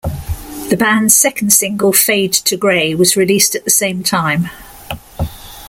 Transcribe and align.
The 0.71 0.77
band's 0.79 1.15
second 1.15 1.51
single, 1.53 1.93
"Fade 1.93 2.33
to 2.33 2.57
Grey", 2.57 2.95
was 2.95 3.15
released 3.15 3.53
at 3.53 3.65
the 3.65 3.69
same 3.69 4.01
time. 4.01 4.49